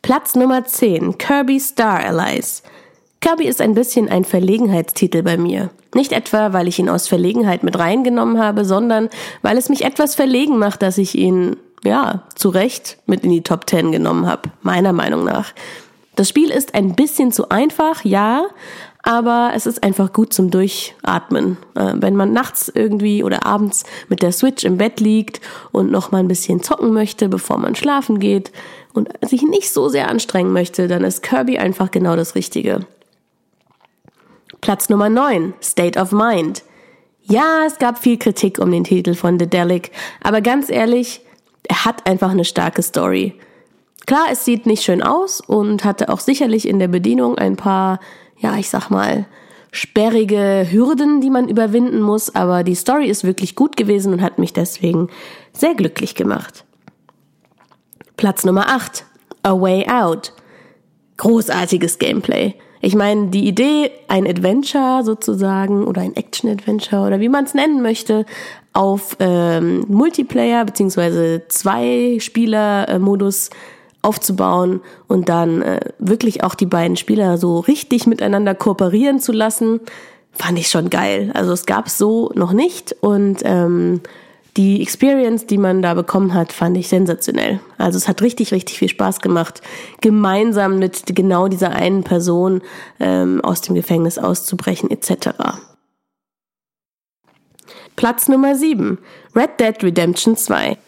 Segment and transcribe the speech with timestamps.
[0.00, 2.62] Platz Nummer 10, Kirby Star Allies.
[3.20, 5.68] Kirby ist ein bisschen ein Verlegenheitstitel bei mir.
[5.94, 9.10] Nicht etwa, weil ich ihn aus Verlegenheit mit reingenommen habe, sondern
[9.42, 13.42] weil es mich etwas verlegen macht, dass ich ihn, ja, zu Recht mit in die
[13.42, 15.52] Top 10 genommen habe, meiner Meinung nach.
[16.16, 18.46] Das Spiel ist ein bisschen zu einfach, ja,
[19.04, 21.58] aber es ist einfach gut zum Durchatmen.
[21.74, 25.40] Äh, wenn man nachts irgendwie oder abends mit der Switch im Bett liegt
[25.72, 28.50] und noch mal ein bisschen zocken möchte, bevor man schlafen geht
[28.94, 32.86] und sich nicht so sehr anstrengen möchte, dann ist Kirby einfach genau das Richtige.
[34.62, 36.62] Platz Nummer 9, State of Mind.
[37.20, 39.90] Ja, es gab viel Kritik um den Titel von The Delic,
[40.22, 41.20] aber ganz ehrlich,
[41.68, 43.34] er hat einfach eine starke Story.
[44.06, 48.00] Klar, es sieht nicht schön aus und hatte auch sicherlich in der Bedienung ein paar,
[48.44, 49.24] ja, ich sag mal,
[49.72, 54.38] sperrige Hürden, die man überwinden muss, aber die Story ist wirklich gut gewesen und hat
[54.38, 55.08] mich deswegen
[55.54, 56.66] sehr glücklich gemacht.
[58.18, 59.06] Platz Nummer 8,
[59.42, 60.34] A Way Out.
[61.16, 62.54] Großartiges Gameplay.
[62.82, 67.80] Ich meine, die Idee, ein Adventure sozusagen oder ein Action-Adventure oder wie man es nennen
[67.80, 68.26] möchte,
[68.74, 73.48] auf ähm, Multiplayer beziehungsweise Zwei-Spieler-Modus
[74.04, 79.80] aufzubauen und dann äh, wirklich auch die beiden Spieler so richtig miteinander kooperieren zu lassen,
[80.32, 81.30] fand ich schon geil.
[81.34, 84.00] Also es gab so noch nicht und ähm,
[84.56, 87.58] die Experience, die man da bekommen hat, fand ich sensationell.
[87.76, 89.62] Also es hat richtig, richtig viel Spaß gemacht,
[90.00, 92.62] gemeinsam mit genau dieser einen Person
[93.00, 95.30] ähm, aus dem Gefängnis auszubrechen etc.
[97.96, 98.98] Platz Nummer 7.
[99.34, 100.78] Red Dead Redemption 2.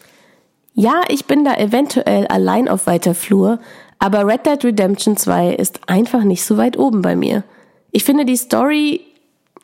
[0.79, 3.57] Ja, ich bin da eventuell allein auf weiter Flur,
[3.97, 7.43] aber Red Dead Redemption 2 ist einfach nicht so weit oben bei mir.
[7.89, 9.01] Ich finde die Story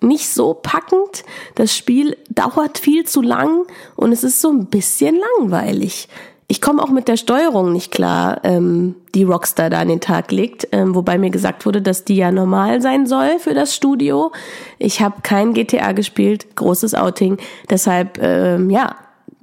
[0.01, 1.23] nicht so packend.
[1.53, 6.07] Das Spiel dauert viel zu lang und es ist so ein bisschen langweilig.
[6.47, 10.31] Ich komme auch mit der Steuerung nicht klar, ähm, die Rockstar da an den Tag
[10.31, 14.31] legt, ähm, wobei mir gesagt wurde, dass die ja normal sein soll für das Studio.
[14.79, 17.37] Ich habe kein GTA gespielt, großes Outing,
[17.69, 18.95] deshalb ähm, ja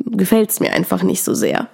[0.05, 1.69] gefällt's mir einfach nicht so sehr.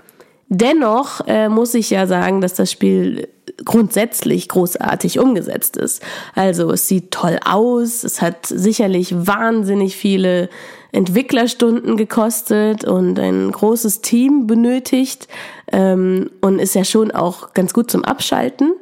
[0.48, 3.28] Dennoch äh, muss ich ja sagen, dass das Spiel
[3.64, 6.02] grundsätzlich großartig umgesetzt ist.
[6.34, 10.48] Also es sieht toll aus, es hat sicherlich wahnsinnig viele
[10.92, 15.26] Entwicklerstunden gekostet und ein großes Team benötigt
[15.72, 18.72] ähm, und ist ja schon auch ganz gut zum Abschalten.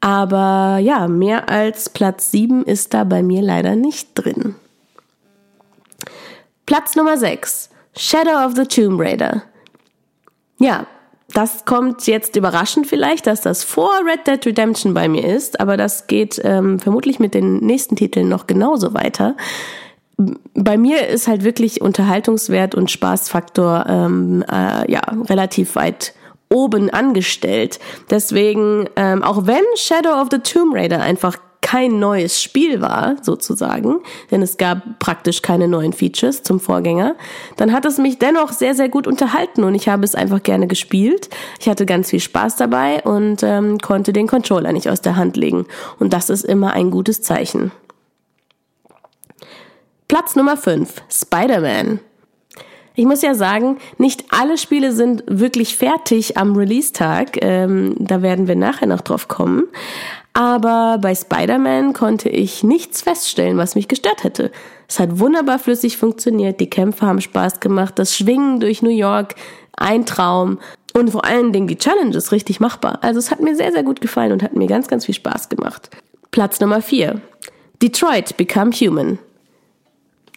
[0.00, 4.54] Aber ja, mehr als Platz 7 ist da bei mir leider nicht drin.
[6.66, 7.70] Platz Nummer 6.
[7.96, 9.42] Shadow of the Tomb Raider.
[10.58, 10.86] Ja,
[11.34, 15.76] das kommt jetzt überraschend vielleicht, dass das vor Red Dead Redemption bei mir ist, aber
[15.76, 19.36] das geht ähm, vermutlich mit den nächsten Titeln noch genauso weiter.
[20.54, 26.14] Bei mir ist halt wirklich Unterhaltungswert und Spaßfaktor ähm, äh, ja relativ weit
[26.50, 27.80] oben angestellt.
[28.10, 34.00] Deswegen, ähm, auch wenn Shadow of the Tomb Raider einfach kein neues Spiel war, sozusagen,
[34.30, 37.14] denn es gab praktisch keine neuen Features zum Vorgänger,
[37.56, 40.66] dann hat es mich dennoch sehr, sehr gut unterhalten und ich habe es einfach gerne
[40.66, 41.30] gespielt.
[41.60, 45.36] Ich hatte ganz viel Spaß dabei und ähm, konnte den Controller nicht aus der Hand
[45.36, 45.66] legen.
[45.98, 47.70] Und das ist immer ein gutes Zeichen.
[50.08, 52.00] Platz Nummer 5, Spider-Man.
[52.94, 57.42] Ich muss ja sagen, nicht alle Spiele sind wirklich fertig am Release-Tag.
[57.42, 59.68] Ähm, da werden wir nachher noch drauf kommen.
[60.34, 64.50] Aber bei Spider-Man konnte ich nichts feststellen, was mich gestört hätte.
[64.88, 69.34] Es hat wunderbar flüssig funktioniert, die Kämpfe haben Spaß gemacht, das Schwingen durch New York,
[69.76, 70.58] ein Traum
[70.94, 72.98] und vor allen Dingen die Challenges richtig machbar.
[73.02, 75.48] Also es hat mir sehr, sehr gut gefallen und hat mir ganz, ganz viel Spaß
[75.48, 75.90] gemacht.
[76.30, 77.20] Platz Nummer 4.
[77.82, 79.18] Detroit Become Human.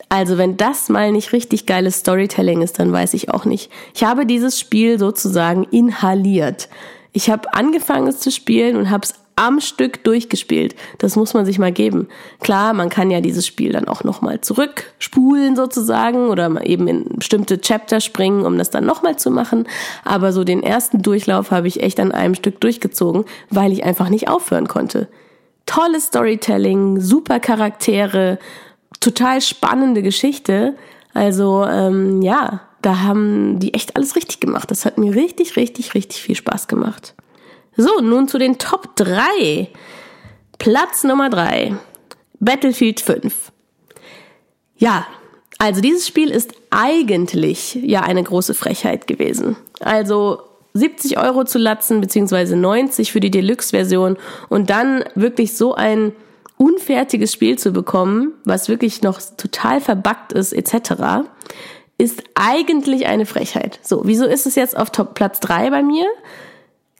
[0.09, 3.72] Also wenn das mal nicht richtig geiles Storytelling ist, dann weiß ich auch nicht.
[3.94, 6.69] Ich habe dieses Spiel sozusagen inhaliert.
[7.11, 10.75] Ich habe angefangen es zu spielen und habe es am Stück durchgespielt.
[10.97, 12.07] Das muss man sich mal geben.
[12.40, 17.59] Klar, man kann ja dieses Spiel dann auch nochmal zurückspulen sozusagen oder eben in bestimmte
[17.59, 19.67] Chapter springen, um das dann nochmal zu machen.
[20.03, 24.09] Aber so den ersten Durchlauf habe ich echt an einem Stück durchgezogen, weil ich einfach
[24.09, 25.08] nicht aufhören konnte.
[25.66, 28.40] Tolles Storytelling, super Charaktere,
[28.99, 30.76] total spannende Geschichte.
[31.14, 34.70] Also ähm, ja, da haben die echt alles richtig gemacht.
[34.70, 37.15] Das hat mir richtig, richtig, richtig viel Spaß gemacht.
[37.77, 39.69] So, nun zu den Top 3.
[40.57, 41.75] Platz Nummer 3.
[42.39, 43.51] Battlefield 5.
[44.77, 45.05] Ja,
[45.57, 49.55] also dieses Spiel ist eigentlich ja eine große Frechheit gewesen.
[49.79, 50.41] Also
[50.73, 54.17] 70 Euro zu latzen, beziehungsweise 90 für die Deluxe-Version
[54.49, 56.13] und dann wirklich so ein
[56.57, 61.28] unfertiges Spiel zu bekommen, was wirklich noch total verbuggt ist, etc.,
[61.97, 63.79] ist eigentlich eine Frechheit.
[63.81, 66.05] So, wieso ist es jetzt auf Top Platz 3 bei mir?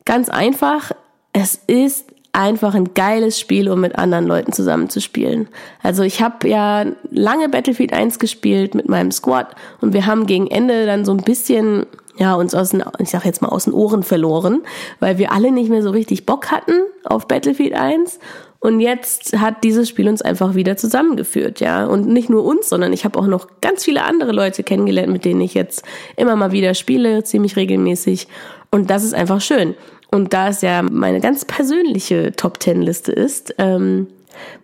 [0.06, 0.92] Ganz einfach,
[1.34, 5.48] es ist einfach ein geiles Spiel, um mit anderen Leuten zusammenzuspielen.
[5.81, 10.48] Also ich habe ja lange Battlefield 1 gespielt mit meinem Squad und wir haben gegen
[10.48, 11.86] Ende dann so ein bisschen
[12.18, 14.62] ja, uns aus den, ich sag jetzt mal aus den Ohren verloren,
[15.00, 16.74] weil wir alle nicht mehr so richtig Bock hatten
[17.04, 18.19] auf Battlefield 1
[18.66, 21.86] und jetzt hat dieses Spiel uns einfach wieder zusammengeführt, ja.
[21.86, 25.24] Und nicht nur uns, sondern ich habe auch noch ganz viele andere Leute kennengelernt, mit
[25.24, 25.84] denen ich jetzt
[26.16, 28.28] immer mal wieder spiele, ziemlich regelmäßig.
[28.72, 29.76] Und das ist einfach schön.
[30.10, 34.08] Und da es ja meine ganz persönliche Top Ten Liste ist, ähm,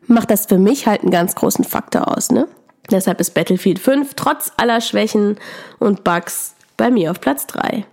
[0.08, 2.48] macht das für mich halt einen ganz großen Faktor aus, ne?
[2.90, 5.38] Deshalb ist Battlefield 5 trotz aller Schwächen
[5.78, 7.86] und Bugs bei mir auf Platz 3.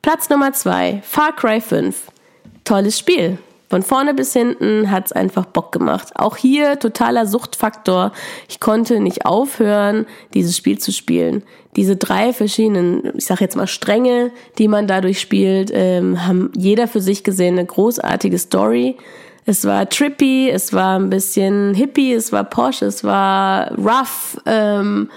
[0.00, 2.10] Platz Nummer 2, Far Cry 5.
[2.64, 3.36] Tolles Spiel.
[3.68, 6.12] Von vorne bis hinten hat's einfach Bock gemacht.
[6.14, 8.12] Auch hier totaler Suchtfaktor.
[8.48, 11.42] Ich konnte nicht aufhören, dieses Spiel zu spielen.
[11.76, 16.88] Diese drei verschiedenen, ich sag jetzt mal Stränge, die man dadurch spielt, ähm, haben jeder
[16.88, 18.96] für sich gesehen eine großartige Story.
[19.44, 24.38] Es war trippy, es war ein bisschen hippie, es war posh, es war rough.
[24.46, 25.10] Ähm,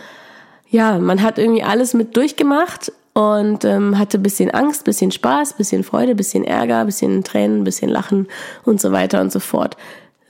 [0.69, 5.83] ja, man hat irgendwie alles mit durchgemacht und ähm, hatte bisschen Angst, bisschen Spaß, bisschen
[5.83, 8.27] Freude, bisschen Ärger, bisschen Tränen, bisschen Lachen
[8.63, 9.77] und so weiter und so fort.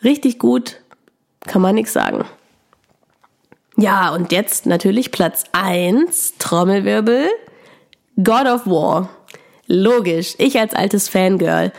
[0.04, 0.78] Richtig gut,
[1.46, 2.26] kann man nichts sagen.
[3.78, 7.28] Ja, und jetzt natürlich Platz eins Trommelwirbel,
[8.18, 9.10] God of War.
[9.68, 11.72] Logisch, ich als altes Fangirl.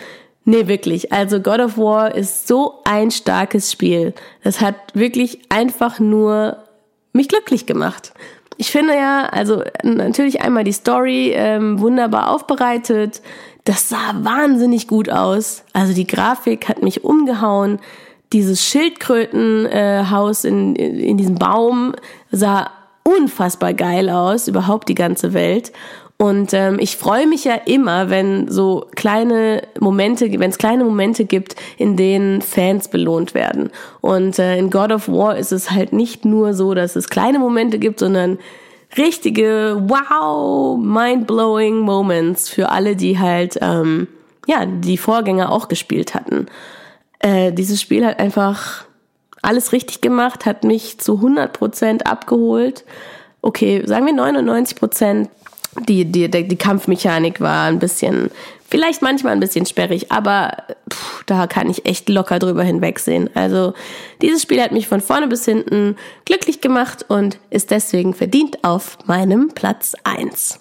[0.44, 1.12] Nee, wirklich.
[1.12, 4.14] Also God of War ist so ein starkes Spiel.
[4.43, 6.56] Das hat wirklich einfach nur
[7.12, 8.12] mich glücklich gemacht.
[8.56, 13.22] Ich finde ja, also natürlich einmal die Story ähm, wunderbar aufbereitet.
[13.64, 15.64] Das sah wahnsinnig gut aus.
[15.72, 17.78] Also die Grafik hat mich umgehauen.
[18.32, 21.94] Dieses Schildkrötenhaus äh, in, in diesem Baum
[22.31, 22.70] sah
[23.04, 25.72] unfassbar geil aus, überhaupt die ganze Welt.
[26.23, 31.25] Und ähm, ich freue mich ja immer, wenn so kleine Momente, wenn es kleine Momente
[31.25, 33.71] gibt, in denen Fans belohnt werden.
[34.01, 37.41] Und äh, in God of War ist es halt nicht nur so, dass es kleine
[37.41, 38.39] Momente gibt, sondern
[38.97, 44.07] richtige Wow, mind-blowing Moments für alle, die halt ähm,
[44.47, 46.47] ja die Vorgänger auch gespielt hatten.
[47.19, 48.85] Äh, dieses Spiel hat einfach
[49.43, 52.85] alles richtig gemacht, hat mich zu 100% abgeholt.
[53.41, 55.27] Okay, sagen wir 99%
[55.81, 58.31] die, die, die Kampfmechanik war ein bisschen,
[58.69, 63.31] vielleicht manchmal ein bisschen sperrig, aber pff, da kann ich echt locker drüber hinwegsehen.
[63.35, 63.75] Also
[64.21, 68.99] dieses Spiel hat mich von vorne bis hinten glücklich gemacht und ist deswegen verdient auf
[69.07, 70.61] meinem Platz eins.